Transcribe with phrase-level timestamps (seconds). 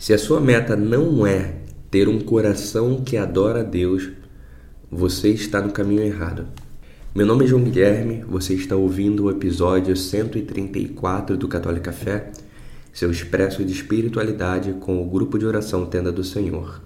[0.00, 1.56] Se a sua meta não é
[1.90, 4.08] ter um coração que adora a Deus,
[4.90, 6.46] você está no caminho errado.
[7.14, 12.30] Meu nome é João Guilherme, você está ouvindo o episódio 134 do Católica Café,
[12.94, 16.80] seu expresso de espiritualidade com o grupo de oração Tenda do Senhor.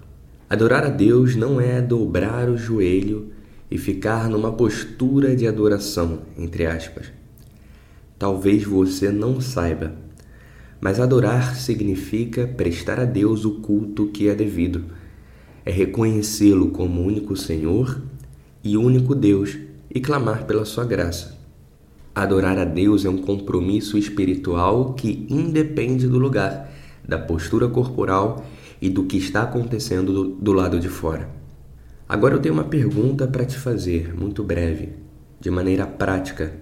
[0.49, 3.31] Adorar a Deus não é dobrar o joelho
[3.71, 7.13] e ficar numa postura de adoração, entre aspas.
[8.19, 10.03] Talvez você não saiba,
[10.79, 14.85] mas adorar significa prestar a Deus o culto que é devido.
[15.65, 18.01] É reconhecê-lo como único Senhor
[18.63, 19.57] e único Deus
[19.93, 21.37] e clamar pela sua graça.
[22.13, 26.71] Adorar a Deus é um compromisso espiritual que independe do lugar,
[27.07, 28.45] da postura corporal
[28.81, 31.29] e do que está acontecendo do, do lado de fora.
[32.07, 34.89] Agora eu tenho uma pergunta para te fazer, muito breve,
[35.39, 36.53] de maneira prática.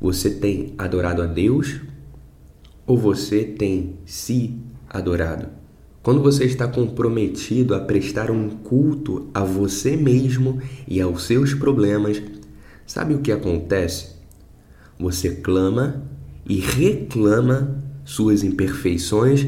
[0.00, 1.80] Você tem adorado a Deus
[2.86, 4.56] ou você tem se
[4.88, 5.48] adorado?
[6.02, 12.22] Quando você está comprometido a prestar um culto a você mesmo e aos seus problemas,
[12.86, 14.16] sabe o que acontece?
[14.98, 16.04] Você clama
[16.46, 19.46] e reclama suas imperfeições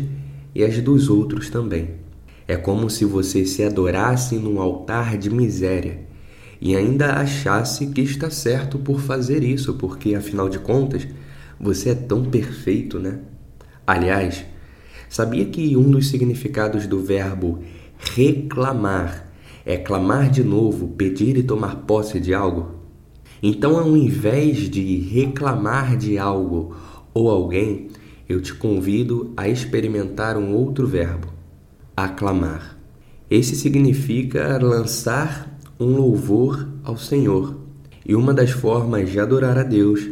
[0.55, 1.91] e as dos outros também.
[2.49, 6.07] É como se você se adorasse num altar de miséria
[6.59, 11.07] e ainda achasse que está certo por fazer isso, porque afinal de contas
[11.61, 13.19] você é tão perfeito, né?
[13.87, 14.45] Aliás,
[15.09, 17.61] sabia que um dos significados do verbo
[17.97, 19.33] reclamar
[19.65, 22.77] é clamar de novo, pedir e tomar posse de algo?
[23.43, 26.75] Então, ao invés de reclamar de algo
[27.13, 27.89] ou alguém,
[28.29, 31.29] eu te convido a experimentar um outro verbo,
[31.97, 32.77] aclamar.
[33.31, 37.57] Esse significa lançar um louvor ao Senhor.
[38.05, 40.09] E uma das formas de adorar a Deus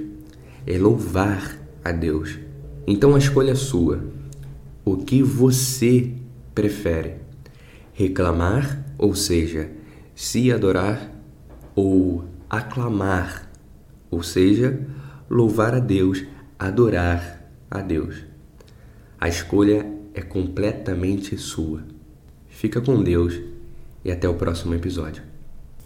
[0.66, 2.43] é louvar a Deus.
[2.86, 4.04] Então a escolha é sua.
[4.84, 6.12] O que você
[6.54, 7.16] prefere?
[7.92, 9.70] Reclamar, ou seja,
[10.14, 11.10] se adorar,
[11.74, 13.50] ou aclamar,
[14.10, 14.80] ou seja,
[15.30, 16.24] louvar a Deus,
[16.58, 18.16] adorar a Deus.
[19.18, 21.82] A escolha é completamente sua.
[22.48, 23.40] Fica com Deus
[24.04, 25.33] e até o próximo episódio.